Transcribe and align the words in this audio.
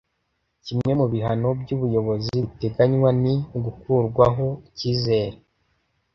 kimwe 0.65 0.91
mu 0.99 1.05
bihano 1.13 1.49
by 1.61 1.69
ubuyobozi 1.75 2.35
biteganywa 2.45 3.09
ni 3.21 3.33
ugukurwaaho 3.57 4.47
icyizere 4.69 5.37